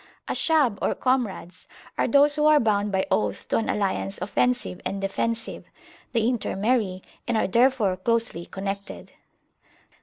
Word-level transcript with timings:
Ashab, 0.27 0.79
or 0.81 0.95
comrades, 0.95 1.67
are 1.95 2.07
those 2.07 2.33
who 2.33 2.47
are 2.47 2.59
bound 2.59 2.91
by 2.91 3.05
oath 3.11 3.47
to 3.49 3.57
an 3.57 3.69
alliance 3.69 4.19
offensive 4.19 4.81
and 4.83 4.99
defensive: 4.99 5.65
they 6.11 6.21
intermarry, 6.21 7.03
and 7.27 7.37
are 7.37 7.47
therefore 7.47 7.97
closely 7.97 8.47
connected. 8.47 9.11